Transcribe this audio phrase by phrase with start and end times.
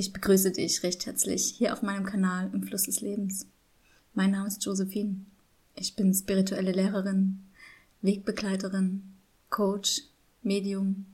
[0.00, 3.44] Ich begrüße dich recht herzlich hier auf meinem Kanal im Fluss des Lebens.
[4.14, 5.26] Mein Name ist Josephine.
[5.74, 7.40] Ich bin spirituelle Lehrerin,
[8.00, 9.02] Wegbegleiterin,
[9.50, 10.04] Coach,
[10.42, 11.04] Medium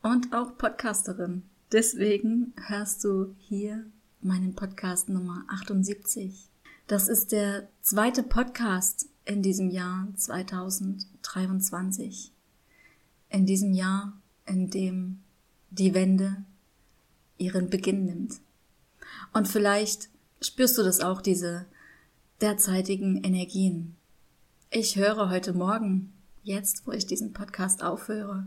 [0.00, 1.42] und auch Podcasterin.
[1.70, 3.84] Deswegen hörst du hier
[4.22, 6.48] meinen Podcast Nummer 78.
[6.86, 12.32] Das ist der zweite Podcast in diesem Jahr 2023.
[13.28, 14.14] In diesem Jahr,
[14.46, 15.18] in dem
[15.68, 16.46] die Wende
[17.38, 18.40] ihren Beginn nimmt.
[19.32, 20.08] Und vielleicht
[20.40, 21.66] spürst du das auch, diese
[22.40, 23.96] derzeitigen Energien.
[24.70, 28.46] Ich höre heute Morgen, jetzt wo ich diesen Podcast aufhöre,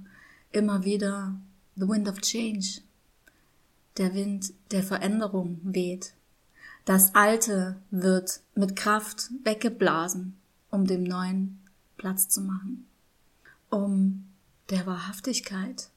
[0.51, 1.35] immer wieder
[1.75, 2.81] The Wind of Change.
[3.97, 6.13] Der Wind der Veränderung weht.
[6.85, 10.37] Das Alte wird mit Kraft weggeblasen,
[10.69, 11.59] um dem Neuen
[11.97, 12.87] Platz zu machen.
[13.69, 14.27] Um
[14.69, 15.89] der Wahrhaftigkeit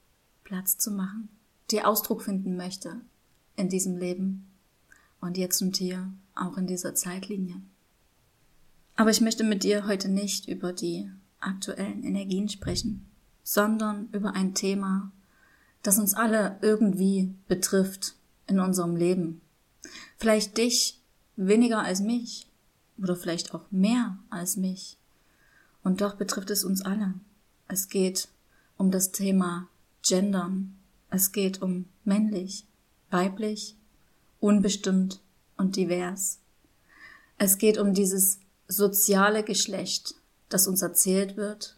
[0.43, 1.29] Platz zu machen,
[1.71, 3.01] die Ausdruck finden möchte
[3.55, 4.47] in diesem Leben
[5.21, 7.61] und jetzt und hier auch in dieser Zeitlinie.
[8.95, 13.05] Aber ich möchte mit dir heute nicht über die aktuellen Energien sprechen,
[13.43, 15.11] sondern über ein Thema,
[15.83, 18.15] das uns alle irgendwie betrifft
[18.47, 19.41] in unserem Leben.
[20.17, 20.99] Vielleicht dich
[21.35, 22.47] weniger als mich
[22.97, 24.97] oder vielleicht auch mehr als mich.
[25.83, 27.13] Und doch betrifft es uns alle.
[27.67, 28.29] Es geht
[28.77, 29.67] um das Thema
[30.01, 30.77] Gendern.
[31.09, 32.65] Es geht um männlich,
[33.09, 33.75] weiblich,
[34.39, 35.21] unbestimmt
[35.57, 36.39] und divers.
[37.37, 40.15] Es geht um dieses soziale Geschlecht,
[40.49, 41.77] das uns erzählt wird,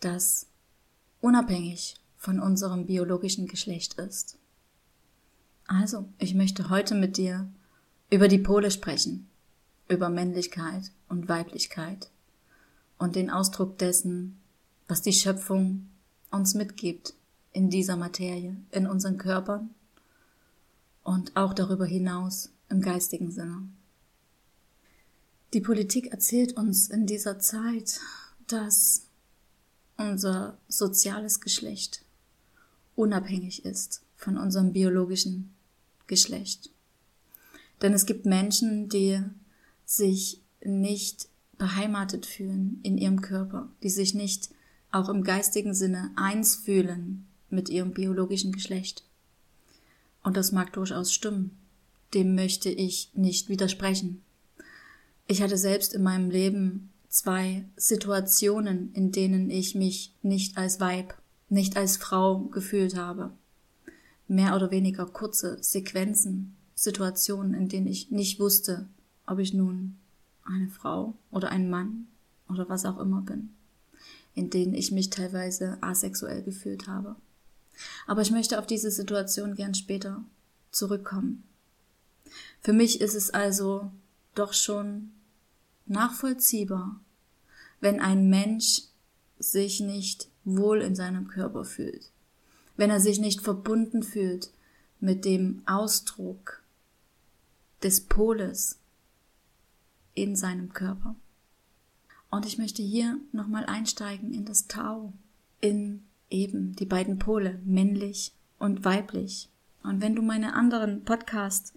[0.00, 0.46] das
[1.20, 4.38] unabhängig von unserem biologischen Geschlecht ist.
[5.66, 7.48] Also, ich möchte heute mit dir
[8.10, 9.28] über die Pole sprechen,
[9.88, 12.10] über Männlichkeit und Weiblichkeit
[12.98, 14.40] und den Ausdruck dessen,
[14.88, 15.88] was die Schöpfung
[16.30, 17.14] uns mitgibt
[17.56, 19.70] in dieser Materie, in unseren Körpern
[21.02, 23.66] und auch darüber hinaus im geistigen Sinne.
[25.54, 27.98] Die Politik erzählt uns in dieser Zeit,
[28.46, 29.06] dass
[29.96, 32.04] unser soziales Geschlecht
[32.94, 35.54] unabhängig ist von unserem biologischen
[36.06, 36.70] Geschlecht.
[37.80, 39.22] Denn es gibt Menschen, die
[39.86, 44.50] sich nicht beheimatet fühlen in ihrem Körper, die sich nicht
[44.92, 49.04] auch im geistigen Sinne eins fühlen mit ihrem biologischen Geschlecht.
[50.22, 51.56] Und das mag durchaus stimmen.
[52.14, 54.22] Dem möchte ich nicht widersprechen.
[55.28, 61.14] Ich hatte selbst in meinem Leben zwei Situationen, in denen ich mich nicht als Weib,
[61.48, 63.32] nicht als Frau gefühlt habe.
[64.28, 68.86] Mehr oder weniger kurze Sequenzen, Situationen, in denen ich nicht wusste,
[69.26, 69.96] ob ich nun
[70.44, 72.06] eine Frau oder ein Mann
[72.48, 73.50] oder was auch immer bin,
[74.34, 77.16] in denen ich mich teilweise asexuell gefühlt habe.
[78.06, 80.24] Aber ich möchte auf diese Situation gern später
[80.70, 81.44] zurückkommen.
[82.60, 83.90] Für mich ist es also
[84.34, 85.12] doch schon
[85.86, 87.00] nachvollziehbar,
[87.80, 88.82] wenn ein Mensch
[89.38, 92.10] sich nicht wohl in seinem Körper fühlt,
[92.76, 94.50] wenn er sich nicht verbunden fühlt
[95.00, 96.62] mit dem Ausdruck
[97.82, 98.78] des Poles
[100.14, 101.14] in seinem Körper.
[102.30, 105.12] Und ich möchte hier nochmal einsteigen in das Tau,
[105.60, 109.50] in eben die beiden Pole, männlich und weiblich.
[109.82, 111.72] Und wenn du meine anderen Podcasts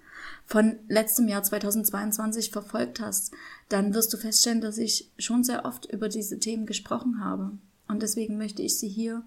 [0.45, 3.31] von letztem Jahr 2022 verfolgt hast,
[3.69, 7.51] dann wirst du feststellen, dass ich schon sehr oft über diese Themen gesprochen habe.
[7.87, 9.23] Und deswegen möchte ich sie hier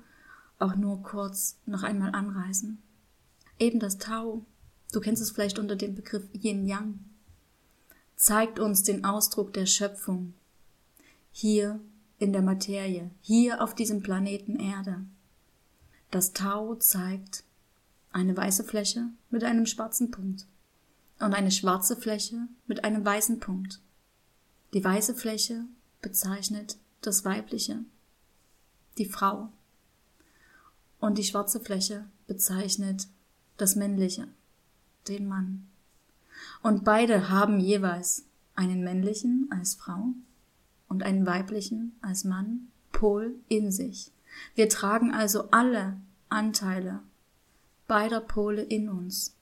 [0.58, 2.78] auch nur kurz noch einmal anreißen.
[3.58, 4.44] Eben das Tau,
[4.92, 6.98] du kennst es vielleicht unter dem Begriff Yin Yang,
[8.16, 10.34] zeigt uns den Ausdruck der Schöpfung
[11.30, 11.80] hier
[12.18, 15.04] in der Materie, hier auf diesem Planeten Erde.
[16.12, 17.42] Das Tau zeigt
[18.12, 20.46] eine weiße Fläche mit einem schwarzen Punkt
[21.18, 23.80] und eine schwarze Fläche mit einem weißen Punkt.
[24.74, 25.64] Die weiße Fläche
[26.02, 27.78] bezeichnet das Weibliche,
[28.98, 29.48] die Frau,
[31.00, 33.08] und die schwarze Fläche bezeichnet
[33.56, 34.28] das Männliche,
[35.08, 35.66] den Mann.
[36.62, 40.08] Und beide haben jeweils einen männlichen als Frau
[40.88, 44.12] und einen weiblichen als Mann Pol in sich.
[44.54, 47.00] Wir tragen also alle Anteile
[47.92, 49.36] beider Pole in uns.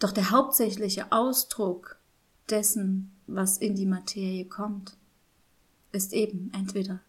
[0.00, 1.98] Doch der hauptsächliche Ausdruck
[2.50, 4.96] dessen, was in die Materie kommt,
[5.92, 7.00] ist eben entweder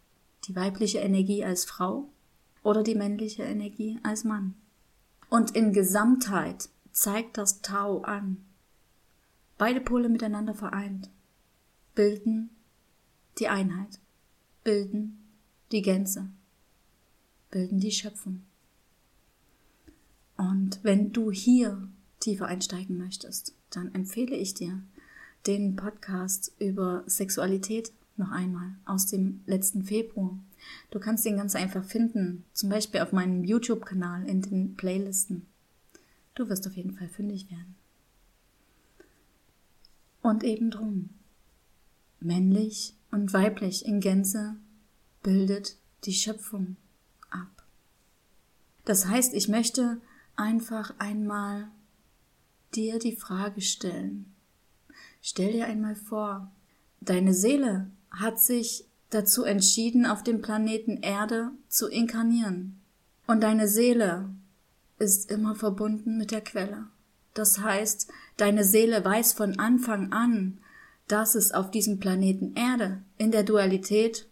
[0.45, 2.09] die weibliche Energie als Frau
[2.61, 4.53] oder die männliche Energie als Mann.
[5.29, 8.37] Und in Gesamtheit zeigt das Tau an.
[9.57, 11.09] Beide Pole miteinander vereint
[11.95, 12.49] bilden
[13.39, 13.99] die Einheit,
[14.63, 15.27] bilden
[15.71, 16.29] die Gänze,
[17.51, 18.43] bilden die Schöpfung.
[20.37, 21.87] Und wenn du hier
[22.19, 24.81] tiefer einsteigen möchtest, dann empfehle ich dir
[25.47, 30.37] den Podcast über Sexualität noch einmal aus dem letzten Februar.
[30.91, 35.45] Du kannst den ganz einfach finden, zum Beispiel auf meinem YouTube-Kanal in den Playlisten.
[36.35, 37.75] Du wirst auf jeden Fall fündig werden.
[40.21, 41.09] Und eben drum.
[42.19, 44.55] Männlich und weiblich in Gänze
[45.23, 46.75] bildet die Schöpfung.
[48.85, 50.01] Das heißt, ich möchte
[50.35, 51.69] einfach einmal
[52.75, 54.33] dir die Frage stellen.
[55.21, 56.51] Stell dir einmal vor,
[57.01, 62.79] deine Seele hat sich dazu entschieden, auf dem Planeten Erde zu inkarnieren.
[63.27, 64.29] Und deine Seele
[64.97, 66.87] ist immer verbunden mit der Quelle.
[67.33, 70.59] Das heißt, deine Seele weiß von Anfang an,
[71.07, 74.27] dass es auf diesem Planeten Erde in der Dualität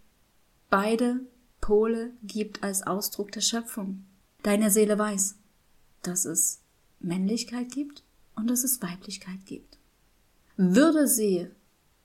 [0.70, 1.22] beide
[1.62, 4.07] Pole gibt als Ausdruck der Schöpfung.
[4.48, 5.36] Deine Seele weiß,
[6.04, 6.62] dass es
[7.02, 9.78] Männlichkeit gibt und dass es Weiblichkeit gibt.
[10.56, 11.50] Würde sie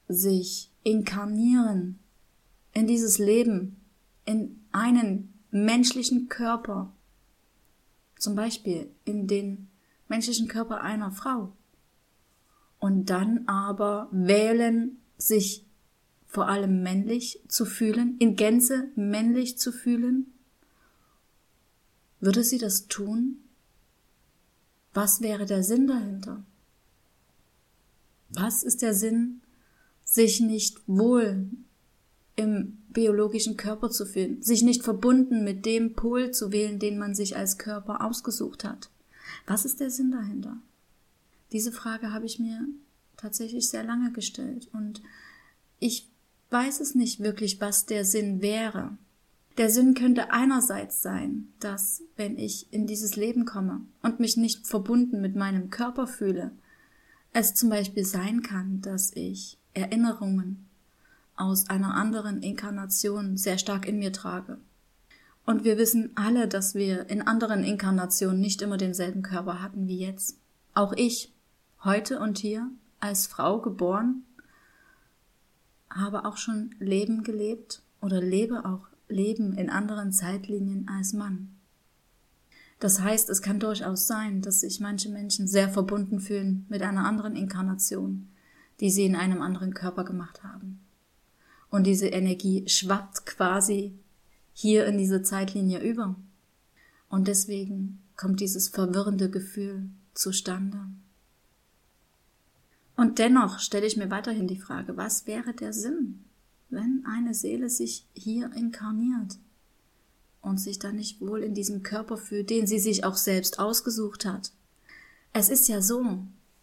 [0.08, 2.00] sich inkarnieren
[2.72, 3.76] in dieses Leben,
[4.24, 6.92] in einen menschlichen Körper,
[8.18, 9.68] zum Beispiel in den
[10.08, 11.52] menschlichen Körper einer Frau,
[12.80, 15.64] und dann aber wählen, sich
[16.26, 20.31] vor allem männlich zu fühlen, in Gänze männlich zu fühlen?
[22.22, 23.38] Würde sie das tun?
[24.94, 26.44] Was wäre der Sinn dahinter?
[28.28, 29.40] Was ist der Sinn,
[30.04, 31.50] sich nicht wohl
[32.36, 37.16] im biologischen Körper zu fühlen, sich nicht verbunden mit dem Pol zu wählen, den man
[37.16, 38.88] sich als Körper ausgesucht hat?
[39.48, 40.58] Was ist der Sinn dahinter?
[41.50, 42.68] Diese Frage habe ich mir
[43.16, 45.02] tatsächlich sehr lange gestellt und
[45.80, 46.08] ich
[46.50, 48.96] weiß es nicht wirklich, was der Sinn wäre.
[49.58, 54.66] Der Sinn könnte einerseits sein, dass, wenn ich in dieses Leben komme und mich nicht
[54.66, 56.52] verbunden mit meinem Körper fühle,
[57.34, 60.66] es zum Beispiel sein kann, dass ich Erinnerungen
[61.36, 64.58] aus einer anderen Inkarnation sehr stark in mir trage.
[65.44, 69.98] Und wir wissen alle, dass wir in anderen Inkarnationen nicht immer denselben Körper hatten wie
[69.98, 70.38] jetzt.
[70.72, 71.32] Auch ich,
[71.84, 72.70] heute und hier,
[73.00, 74.24] als Frau geboren,
[75.90, 81.54] habe auch schon Leben gelebt oder lebe auch Leben in anderen Zeitlinien als Mann.
[82.80, 87.04] Das heißt, es kann durchaus sein, dass sich manche Menschen sehr verbunden fühlen mit einer
[87.04, 88.28] anderen Inkarnation,
[88.80, 90.80] die sie in einem anderen Körper gemacht haben.
[91.70, 93.94] Und diese Energie schwappt quasi
[94.52, 96.16] hier in diese Zeitlinie über.
[97.08, 100.78] Und deswegen kommt dieses verwirrende Gefühl zustande.
[102.96, 106.24] Und dennoch stelle ich mir weiterhin die Frage, was wäre der Sinn,
[106.72, 109.38] wenn eine Seele sich hier inkarniert
[110.40, 114.24] und sich dann nicht wohl in diesem Körper fühlt, den sie sich auch selbst ausgesucht
[114.24, 114.52] hat?
[115.32, 116.18] Es ist ja so,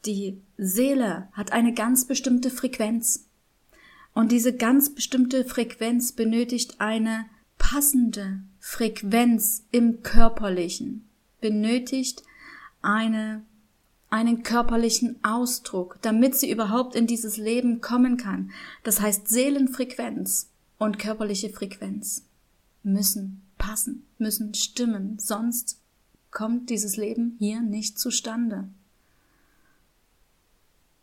[0.06, 3.25] die Seele hat eine ganz bestimmte Frequenz.
[4.13, 7.25] Und diese ganz bestimmte Frequenz benötigt eine
[7.57, 11.07] passende Frequenz im körperlichen,
[11.41, 12.23] benötigt
[12.81, 13.44] eine
[14.09, 18.51] einen körperlichen Ausdruck, damit sie überhaupt in dieses Leben kommen kann.
[18.83, 22.25] Das heißt, Seelenfrequenz und körperliche Frequenz
[22.83, 25.80] müssen passen, müssen stimmen, sonst
[26.31, 28.69] kommt dieses Leben hier nicht zustande.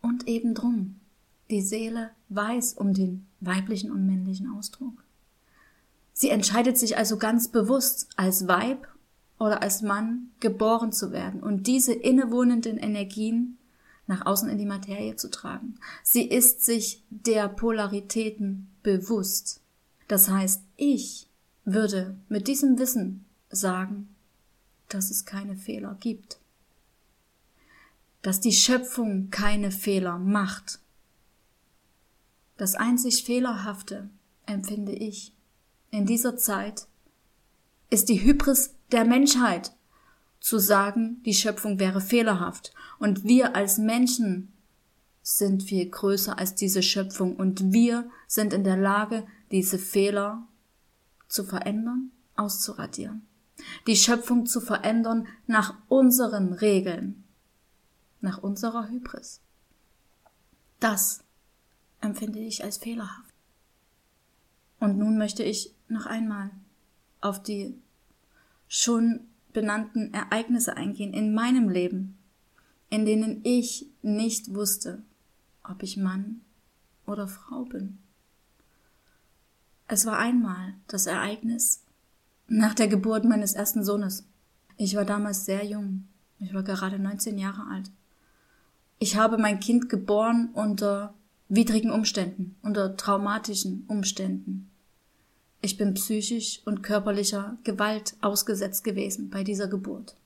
[0.00, 0.96] Und eben drum,
[1.50, 5.04] die Seele weiß um den weiblichen und männlichen Ausdruck.
[6.12, 8.88] Sie entscheidet sich also ganz bewusst als Weib
[9.38, 13.58] oder als Mann geboren zu werden und diese innewohnenden Energien
[14.06, 15.78] nach außen in die Materie zu tragen.
[16.02, 19.60] Sie ist sich der Polaritäten bewusst.
[20.08, 21.28] Das heißt, ich
[21.64, 24.08] würde mit diesem Wissen sagen,
[24.88, 26.38] dass es keine Fehler gibt.
[28.22, 30.78] Dass die Schöpfung keine Fehler macht.
[32.56, 34.08] Das einzig Fehlerhafte,
[34.46, 35.32] empfinde ich,
[35.90, 36.86] in dieser Zeit
[37.90, 39.72] ist die Hybris der Menschheit,
[40.40, 42.72] zu sagen, die Schöpfung wäre fehlerhaft.
[43.00, 44.52] Und wir als Menschen
[45.22, 50.46] sind viel größer als diese Schöpfung und wir sind in der Lage, diese Fehler
[51.26, 53.26] zu verändern, auszuradieren.
[53.88, 57.24] Die Schöpfung zu verändern nach unseren Regeln,
[58.20, 59.40] nach unserer Hybris.
[60.78, 61.24] Das
[62.00, 63.34] empfinde ich als fehlerhaft.
[64.78, 66.50] Und nun möchte ich noch einmal
[67.26, 67.74] auf die
[68.68, 69.20] schon
[69.52, 72.16] benannten Ereignisse eingehen in meinem Leben,
[72.90, 75.02] in denen ich nicht wusste,
[75.64, 76.40] ob ich Mann
[77.06, 77.98] oder Frau bin.
[79.88, 81.82] Es war einmal das Ereignis
[82.48, 84.26] nach der Geburt meines ersten Sohnes.
[84.76, 86.06] Ich war damals sehr jung.
[86.38, 87.90] Ich war gerade 19 Jahre alt.
[88.98, 91.14] Ich habe mein Kind geboren unter
[91.48, 94.70] widrigen Umständen, unter traumatischen Umständen.
[95.60, 100.16] Ich bin psychisch und körperlicher Gewalt ausgesetzt gewesen bei dieser Geburt.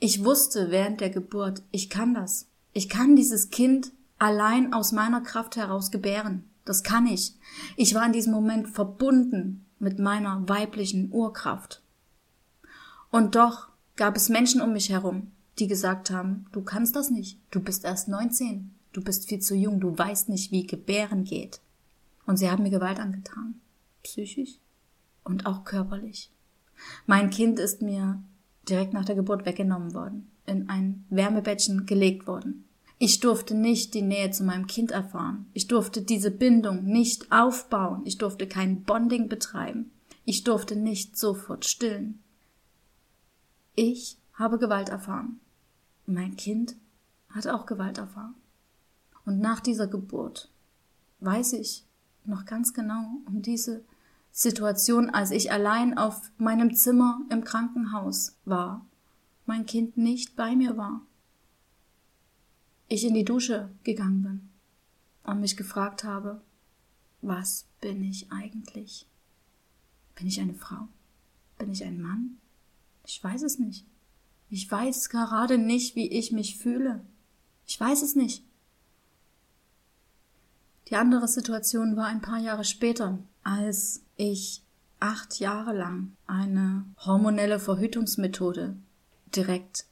[0.00, 2.48] Ich wusste während der Geburt, ich kann das.
[2.72, 6.44] Ich kann dieses Kind allein aus meiner Kraft heraus gebären.
[6.64, 7.34] Das kann ich.
[7.76, 11.82] Ich war in diesem Moment verbunden mit meiner weiblichen Urkraft.
[13.10, 17.38] Und doch gab es Menschen um mich herum, die gesagt haben, du kannst das nicht,
[17.50, 21.60] du bist erst 19, du bist viel zu jung, du weißt nicht, wie Gebären geht.
[22.26, 23.60] Und sie haben mir Gewalt angetan,
[24.04, 24.58] psychisch
[25.24, 26.30] und auch körperlich.
[27.06, 28.22] Mein Kind ist mir
[28.68, 32.64] direkt nach der Geburt weggenommen worden, in ein Wärmebettchen gelegt worden.
[32.98, 35.46] Ich durfte nicht die Nähe zu meinem Kind erfahren.
[35.52, 38.02] Ich durfte diese Bindung nicht aufbauen.
[38.04, 39.90] Ich durfte kein Bonding betreiben.
[40.24, 42.22] Ich durfte nicht sofort stillen.
[43.74, 45.40] Ich habe Gewalt erfahren.
[46.06, 46.76] Mein Kind
[47.30, 48.34] hat auch Gewalt erfahren.
[49.26, 50.50] Und nach dieser Geburt
[51.20, 51.84] weiß ich
[52.24, 53.82] noch ganz genau um diese
[54.36, 58.84] Situation, als ich allein auf meinem Zimmer im Krankenhaus war,
[59.46, 61.02] mein Kind nicht bei mir war.
[62.88, 64.48] Ich in die Dusche gegangen bin
[65.22, 66.42] und mich gefragt habe,
[67.22, 69.06] was bin ich eigentlich?
[70.16, 70.88] Bin ich eine Frau?
[71.56, 72.38] Bin ich ein Mann?
[73.06, 73.86] Ich weiß es nicht.
[74.50, 77.06] Ich weiß gerade nicht, wie ich mich fühle.
[77.66, 78.42] Ich weiß es nicht.
[80.88, 84.62] Die andere Situation war ein paar Jahre später, als ich
[85.00, 88.76] acht Jahre lang eine hormonelle Verhütungsmethode
[89.36, 89.86] direkt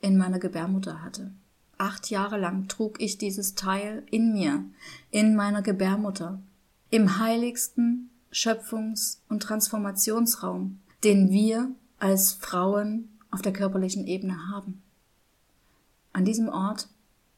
[0.00, 1.32] in meiner Gebärmutter hatte.
[1.78, 4.64] Acht Jahre lang trug ich dieses Teil in mir,
[5.10, 6.42] in meiner Gebärmutter,
[6.90, 14.82] im heiligsten Schöpfungs- und Transformationsraum, den wir als Frauen auf der körperlichen Ebene haben.
[16.12, 16.88] An diesem Ort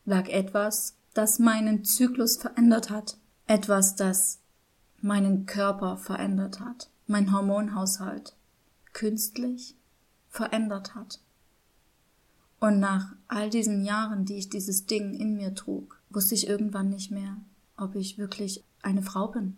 [0.04, 4.41] lag etwas, das meinen Zyklus verändert hat, etwas, das
[5.02, 8.34] meinen Körper verändert hat, mein Hormonhaushalt
[8.92, 9.74] künstlich
[10.28, 11.20] verändert hat.
[12.60, 16.90] Und nach all diesen Jahren, die ich dieses Ding in mir trug, wusste ich irgendwann
[16.90, 17.36] nicht mehr,
[17.76, 19.56] ob ich wirklich eine Frau bin.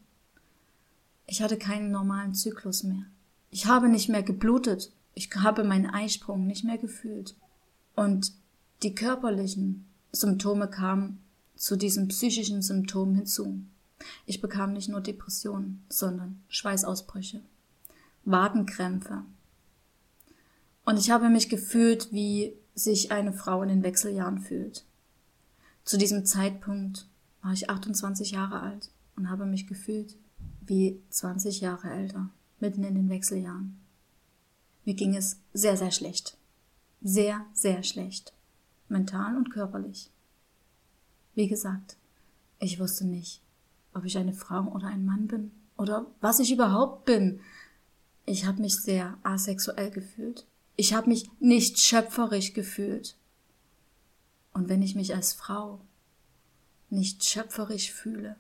[1.26, 3.04] Ich hatte keinen normalen Zyklus mehr.
[3.50, 4.92] Ich habe nicht mehr geblutet.
[5.14, 7.36] Ich habe meinen Eisprung nicht mehr gefühlt.
[7.94, 8.32] Und
[8.82, 11.20] die körperlichen Symptome kamen
[11.56, 13.60] zu diesen psychischen Symptomen hinzu.
[14.26, 17.40] Ich bekam nicht nur Depressionen, sondern Schweißausbrüche,
[18.24, 19.22] Wadenkrämpfe.
[20.84, 24.84] Und ich habe mich gefühlt, wie sich eine Frau in den Wechseljahren fühlt.
[25.84, 27.06] Zu diesem Zeitpunkt
[27.42, 30.16] war ich 28 Jahre alt und habe mich gefühlt
[30.62, 33.78] wie 20 Jahre älter mitten in den Wechseljahren.
[34.84, 36.36] Mir ging es sehr, sehr schlecht.
[37.02, 38.32] Sehr, sehr schlecht.
[38.88, 40.10] Mental und körperlich.
[41.34, 41.96] Wie gesagt,
[42.58, 43.42] ich wusste nicht,
[43.94, 47.40] ob ich eine Frau oder ein Mann bin oder was ich überhaupt bin.
[48.26, 50.46] Ich habe mich sehr asexuell gefühlt.
[50.76, 53.16] Ich habe mich nicht schöpferisch gefühlt.
[54.52, 55.80] Und wenn ich mich als Frau
[56.90, 58.36] nicht schöpferisch fühle,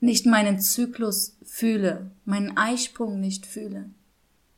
[0.00, 3.90] nicht meinen Zyklus fühle, meinen Eisprung nicht fühle,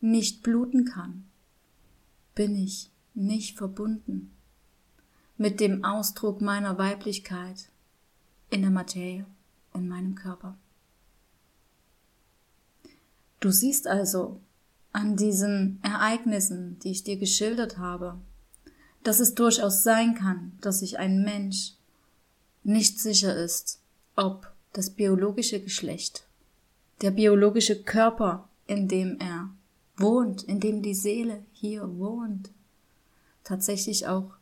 [0.01, 1.25] nicht bluten kann,
[2.35, 4.33] bin ich nicht verbunden
[5.37, 7.71] mit dem Ausdruck meiner Weiblichkeit
[8.51, 9.25] in der Materie,
[9.75, 10.57] in meinem Körper.
[13.41, 14.41] Du siehst also
[14.93, 18.19] an diesen Ereignissen, die ich dir geschildert habe,
[19.03, 21.75] dass es durchaus sein kann, dass sich ein Mensch
[22.63, 23.81] nicht sicher ist,
[24.17, 26.27] ob das biologische Geschlecht,
[27.01, 29.51] der biologische Körper, in dem er
[29.97, 32.51] wohnt, in dem die Seele hier wohnt,
[33.45, 34.33] tatsächlich auch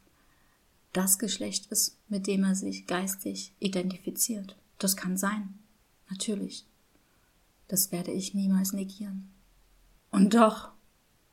[0.93, 4.57] das Geschlecht ist, mit dem er sich geistig identifiziert.
[4.79, 5.59] Das kann sein,
[6.09, 6.67] natürlich.
[7.67, 9.31] Das werde ich niemals negieren.
[10.11, 10.71] Und doch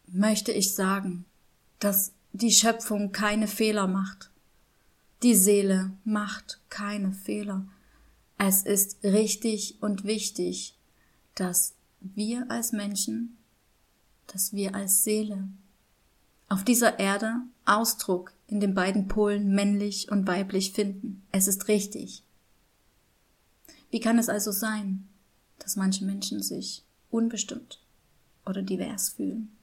[0.08, 1.26] möchte ich sagen,
[1.80, 4.30] dass die Schöpfung keine Fehler macht.
[5.24, 7.66] Die Seele macht keine Fehler.
[8.38, 10.78] Es ist richtig und wichtig,
[11.36, 13.38] dass wir als Menschen,
[14.28, 15.48] dass wir als Seele
[16.50, 21.24] auf dieser Erde Ausdruck in den beiden Polen männlich und weiblich finden.
[21.32, 22.25] Es ist richtig.
[23.96, 25.08] Wie kann es also sein,
[25.58, 27.82] dass manche Menschen sich unbestimmt
[28.46, 29.56] oder divers fühlen?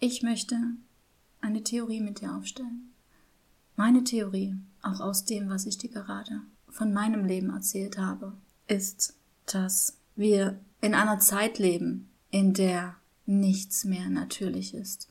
[0.00, 0.56] Ich möchte
[1.40, 2.92] eine Theorie mit dir aufstellen.
[3.76, 8.32] Meine Theorie, auch aus dem, was ich dir gerade von meinem Leben erzählt habe,
[8.66, 9.14] ist,
[9.46, 15.08] dass wir in einer Zeit leben, in der nichts mehr natürlich ist.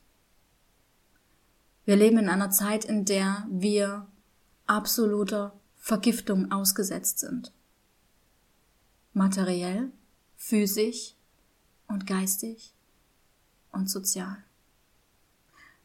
[1.85, 4.07] Wir leben in einer Zeit, in der wir
[4.65, 7.53] absoluter Vergiftung ausgesetzt sind.
[9.17, 9.89] Materiell,
[10.35, 11.15] physisch
[11.87, 12.71] und geistig
[13.71, 14.37] und sozial.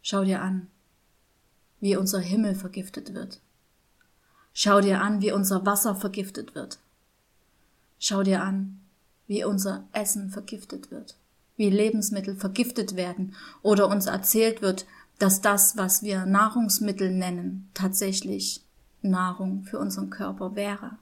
[0.02, 0.66] Schau dir an,
[1.80, 3.40] wie unser Himmel vergiftet wird.
[4.52, 6.78] Schau dir an, wie unser Wasser vergiftet wird.
[7.98, 8.82] Schau dir an,
[9.26, 11.16] wie unser Essen vergiftet wird,
[11.56, 14.84] wie Lebensmittel vergiftet werden oder uns erzählt wird,
[15.18, 18.60] dass das, was wir Nahrungsmittel nennen, tatsächlich
[19.00, 20.98] Nahrung für unseren Körper wäre.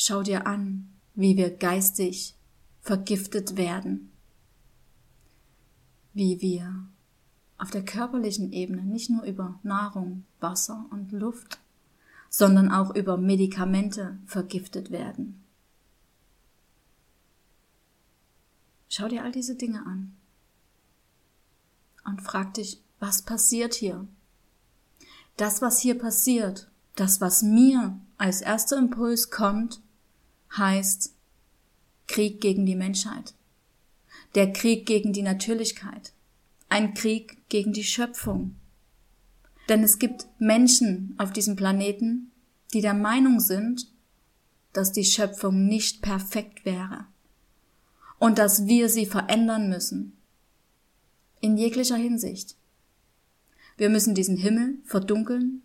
[0.00, 2.36] Schau dir an, wie wir geistig
[2.82, 4.12] vergiftet werden,
[6.14, 6.86] wie wir
[7.58, 11.58] auf der körperlichen Ebene nicht nur über Nahrung, Wasser und Luft,
[12.30, 15.42] sondern auch über Medikamente vergiftet werden.
[18.88, 20.14] Schau dir all diese Dinge an
[22.04, 24.06] und frag dich, was passiert hier?
[25.36, 29.80] Das, was hier passiert, das, was mir als erster Impuls kommt,
[30.56, 31.14] heißt
[32.06, 33.34] Krieg gegen die Menschheit.
[34.34, 36.12] Der Krieg gegen die Natürlichkeit.
[36.68, 38.56] Ein Krieg gegen die Schöpfung.
[39.68, 42.30] Denn es gibt Menschen auf diesem Planeten,
[42.72, 43.90] die der Meinung sind,
[44.72, 47.06] dass die Schöpfung nicht perfekt wäre
[48.18, 50.16] und dass wir sie verändern müssen.
[51.40, 52.56] In jeglicher Hinsicht.
[53.76, 55.62] Wir müssen diesen Himmel verdunkeln,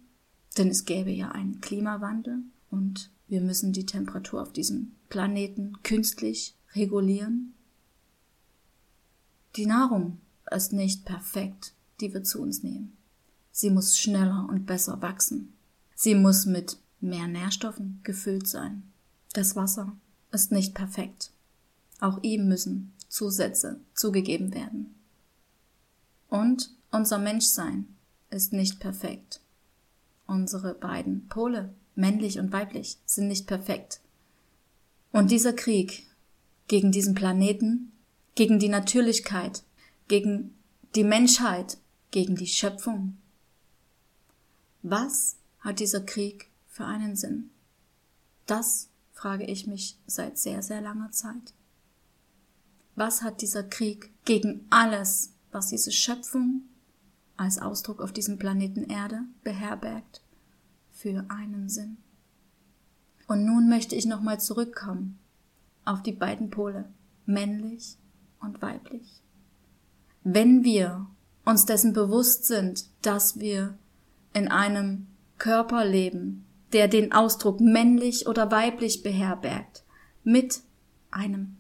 [0.58, 6.54] denn es gäbe ja einen Klimawandel und wir müssen die Temperatur auf diesem Planeten künstlich
[6.76, 7.56] regulieren.
[9.56, 10.20] Die Nahrung
[10.52, 12.96] ist nicht perfekt, die wir zu uns nehmen.
[13.52, 15.52] Sie muss schneller und besser wachsen.
[15.96, 18.84] Sie muss mit mehr Nährstoffen gefüllt sein.
[19.34, 19.98] Das Wasser
[20.32, 21.32] ist nicht perfekt.
[22.02, 24.94] Auch ihm müssen Zusätze zugegeben werden.
[26.30, 27.88] Und unser Menschsein
[28.30, 29.42] ist nicht perfekt.
[30.28, 34.02] Unsere beiden Pole, männlich und weiblich, sind nicht perfekt.
[35.12, 36.08] Und dieser Krieg
[36.68, 37.92] gegen diesen Planeten,
[38.36, 39.64] gegen die Natürlichkeit,
[40.08, 40.56] gegen
[40.96, 41.78] die Menschheit,
[42.12, 43.18] gegen die Schöpfung.
[44.82, 47.52] Was hat dieser Krieg für einen Sinn?
[48.46, 51.54] Das frage ich mich seit sehr, sehr langer Zeit.
[52.96, 56.64] Was hat dieser Krieg gegen alles was diese Schöpfung
[57.38, 60.22] als Ausdruck auf diesem Planeten Erde beherbergt,
[61.04, 61.98] für einen Sinn.
[63.28, 65.20] Und nun möchte ich nochmal zurückkommen
[65.84, 66.86] auf die beiden Pole,
[67.26, 67.98] männlich
[68.40, 69.22] und weiblich.
[70.24, 71.06] Wenn wir
[71.44, 73.78] uns dessen bewusst sind, dass wir
[74.34, 75.08] in einem
[75.40, 79.84] Körper leben, der den Ausdruck männlich oder weiblich beherbergt,
[80.24, 80.62] mit
[81.12, 81.58] einem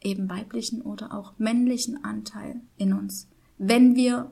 [0.00, 3.28] eben weiblichen oder auch männlichen Anteil in uns.
[3.58, 4.30] Wenn wir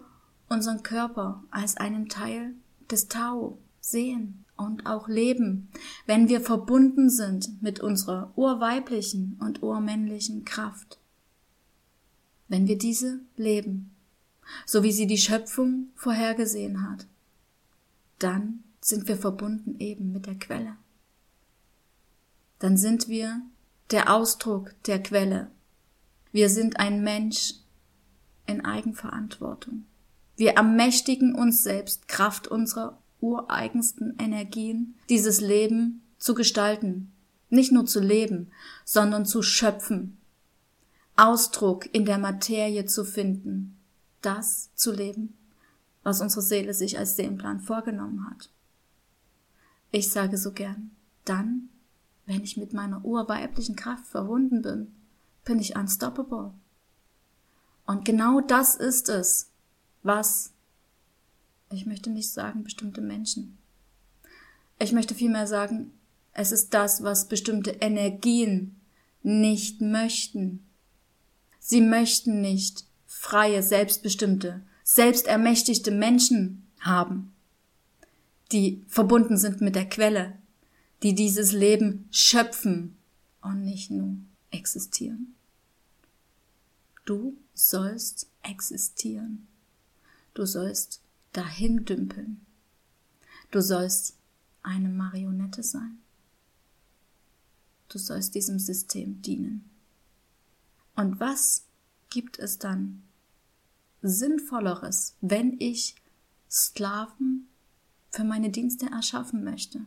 [0.49, 2.55] unseren Körper als einen Teil
[2.89, 5.69] des Tao sehen und auch leben,
[6.07, 10.99] wenn wir verbunden sind mit unserer urweiblichen und urmännlichen Kraft,
[12.49, 13.95] wenn wir diese leben,
[14.67, 17.07] so wie sie die Schöpfung vorhergesehen hat,
[18.19, 20.77] dann sind wir verbunden eben mit der Quelle.
[22.59, 23.41] Dann sind wir
[23.91, 25.51] der Ausdruck der Quelle.
[26.33, 27.55] Wir sind ein Mensch
[28.47, 29.87] in Eigenverantwortung.
[30.37, 37.13] Wir ermächtigen uns selbst Kraft unserer ureigensten Energien, dieses Leben zu gestalten,
[37.51, 38.51] nicht nur zu leben,
[38.85, 40.19] sondern zu schöpfen,
[41.17, 43.77] Ausdruck in der Materie zu finden,
[44.21, 45.37] das zu leben,
[46.03, 48.51] was unsere Seele sich als Seelenplan vorgenommen hat.
[49.91, 50.91] Ich sage so gern,
[51.25, 51.69] dann
[52.27, 54.95] wenn ich mit meiner urweiblichen Kraft verbunden bin,
[55.45, 56.53] bin ich unstoppable.
[57.87, 59.51] Und genau das ist es,
[60.03, 60.53] was,
[61.75, 63.59] ich möchte nicht sagen bestimmte Menschen.
[64.79, 65.93] Ich möchte vielmehr sagen,
[66.33, 68.81] es ist das, was bestimmte Energien
[69.23, 70.67] nicht möchten.
[71.61, 77.33] Sie möchten nicht freie, selbstbestimmte, selbstermächtigte Menschen haben,
[78.53, 80.39] die verbunden sind mit der Quelle,
[81.03, 82.97] die dieses Leben schöpfen
[83.41, 84.17] und nicht nur
[84.51, 85.35] existieren.
[87.05, 89.47] Du sollst existieren.
[90.35, 91.01] Du sollst
[91.35, 92.45] dahin dümpeln.
[93.51, 94.17] Du sollst
[94.63, 95.99] eine Marionette sein.
[97.89, 99.69] Du sollst diesem System dienen.
[100.97, 101.67] Und was
[102.09, 103.03] gibt es dann
[104.01, 105.97] Sinnvolleres, wenn ich
[106.51, 107.49] Sklaven
[108.11, 109.85] für meine Dienste erschaffen möchte?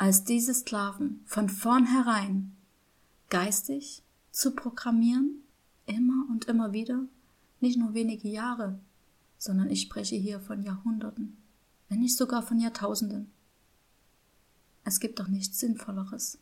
[0.00, 2.56] als diese Sklaven von vornherein
[3.28, 5.42] geistig zu programmieren,
[5.84, 7.04] immer und immer wieder,
[7.60, 8.80] nicht nur wenige Jahre,
[9.40, 11.38] sondern ich spreche hier von Jahrhunderten,
[11.88, 13.30] wenn nicht sogar von Jahrtausenden.
[14.84, 16.38] Es gibt doch nichts Sinnvolleres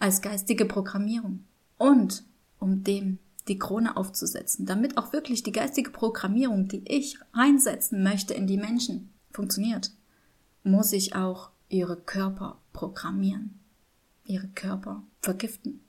[0.00, 1.44] als geistige Programmierung.
[1.78, 2.24] Und
[2.58, 8.34] um dem die Krone aufzusetzen, damit auch wirklich die geistige Programmierung, die ich reinsetzen möchte
[8.34, 9.92] in die Menschen, funktioniert,
[10.64, 13.60] muss ich auch ihre Körper programmieren,
[14.24, 15.80] ihre Körper vergiften.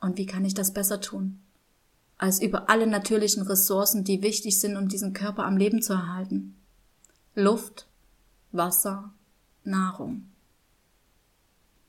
[0.00, 1.41] Und wie kann ich das besser tun?
[2.22, 6.54] Als über alle natürlichen Ressourcen, die wichtig sind, um diesen Körper am Leben zu erhalten.
[7.34, 7.88] Luft,
[8.52, 9.12] Wasser,
[9.64, 10.28] Nahrung.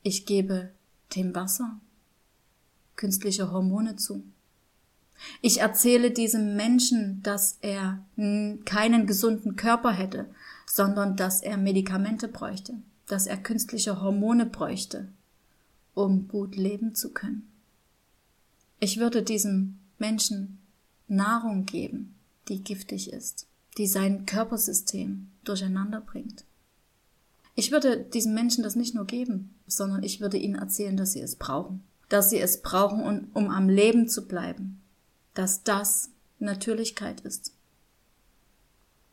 [0.02, 0.72] Ich gebe
[1.14, 1.78] dem Wasser
[2.96, 4.24] künstliche Hormone zu.
[5.40, 8.04] Ich erzähle diesem Menschen, dass er
[8.64, 10.26] keinen gesunden Körper hätte,
[10.66, 12.74] sondern dass er Medikamente bräuchte,
[13.06, 15.06] dass er künstliche Hormone bräuchte,
[15.94, 17.48] um gut leben zu können.
[18.80, 20.58] Ich würde diesem Menschen
[21.08, 22.14] Nahrung geben,
[22.48, 23.46] die giftig ist,
[23.78, 26.44] die sein Körpersystem durcheinander bringt.
[27.54, 31.20] Ich würde diesen Menschen das nicht nur geben, sondern ich würde ihnen erzählen, dass sie
[31.20, 34.82] es brauchen, dass sie es brauchen, um am Leben zu bleiben,
[35.34, 37.52] dass das Natürlichkeit ist.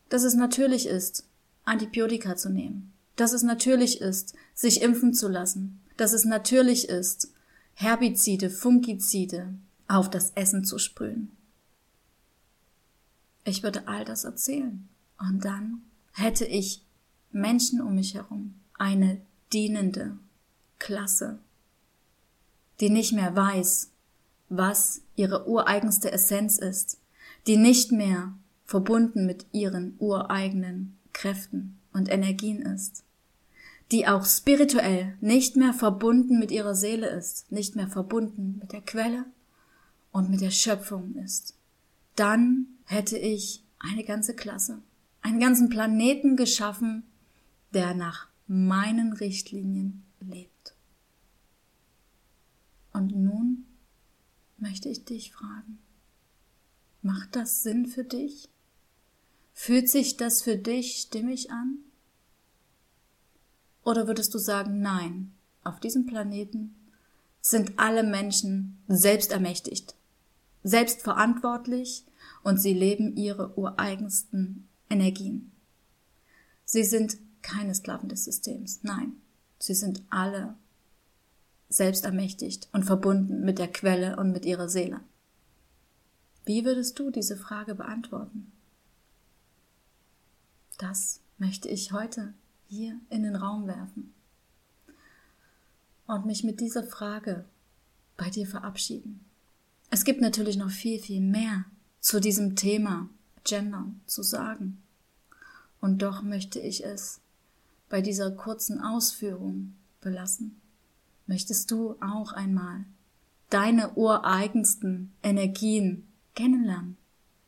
[0.10, 1.26] Dass es natürlich ist,
[1.64, 7.32] Antibiotika zu nehmen, dass es natürlich ist, sich impfen zu lassen, dass es natürlich ist,
[7.74, 9.54] Herbizide, Fungizide
[9.92, 11.36] auf das Essen zu sprühen.
[13.44, 14.88] Ich würde all das erzählen
[15.20, 15.82] und dann
[16.14, 16.86] hätte ich
[17.32, 20.18] Menschen um mich herum, eine dienende
[20.80, 21.40] Klasse,
[22.80, 23.92] die nicht mehr weiß,
[24.50, 27.00] was ihre ureigenste Essenz ist,
[27.48, 28.34] die nicht mehr
[28.66, 33.04] verbunden mit ihren ureigenen Kräften und Energien ist,
[33.92, 38.82] die auch spirituell nicht mehr verbunden mit ihrer Seele ist, nicht mehr verbunden mit der
[38.82, 39.26] Quelle
[40.12, 41.56] und mit der Schöpfung ist,
[42.16, 44.82] dann hätte ich eine ganze Klasse,
[45.22, 47.04] einen ganzen Planeten geschaffen,
[47.74, 50.76] der nach meinen Richtlinien lebt.
[52.94, 53.66] Und nun
[54.58, 55.80] möchte ich dich fragen,
[57.02, 58.50] macht das Sinn für dich?
[59.54, 61.78] Fühlt sich das für dich stimmig an?
[63.84, 65.32] Oder würdest du sagen, nein,
[65.64, 66.76] auf diesem Planeten
[67.42, 69.96] sind alle Menschen selbstermächtigt,
[70.64, 72.06] selbstverantwortlich
[72.44, 75.52] und sie leben ihre ureigensten Energien.
[76.66, 79.14] Sie sind keine Sklaven des Systems, nein,
[79.60, 80.56] sie sind alle
[81.70, 85.00] selbstermächtigt und verbunden mit der Quelle und mit ihrer Seele.
[86.46, 88.52] Wie würdest du diese Frage beantworten?
[90.78, 92.34] Das möchte ich heute
[92.68, 94.14] hier in den Raum werfen
[96.08, 97.46] und mich mit dieser Frage
[98.18, 99.26] bei dir verabschieden.
[99.94, 101.66] Es gibt natürlich noch viel, viel mehr
[102.00, 103.10] zu diesem Thema
[103.44, 104.82] Gender zu sagen.
[105.82, 107.20] Und doch möchte ich es
[107.90, 110.62] bei dieser kurzen Ausführung belassen.
[111.28, 112.86] Möchtest du auch einmal
[113.50, 116.96] deine ureigensten Energien kennenlernen?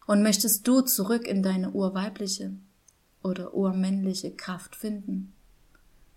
[0.05, 2.51] Und möchtest du zurück in deine urweibliche
[3.23, 5.33] oder urmännliche Kraft finden?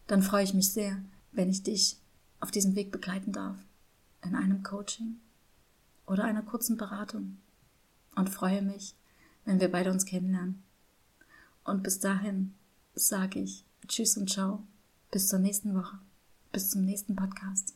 [0.09, 1.99] Dann freue ich mich sehr, wenn ich dich
[2.41, 3.59] auf diesem Weg begleiten darf.
[4.25, 5.21] In einem Coaching
[6.07, 7.39] oder einer kurzen Beratung.
[8.15, 8.95] Und freue mich,
[9.45, 10.63] wenn wir beide uns kennenlernen.
[11.65, 12.55] Und bis dahin
[12.95, 14.63] sage ich Tschüss und ciao.
[15.11, 15.99] Bis zur nächsten Woche.
[16.53, 17.75] Bis zum nächsten Podcast.